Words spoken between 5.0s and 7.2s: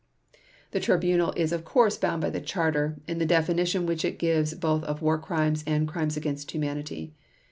War Crimes and Crimes against Humanity.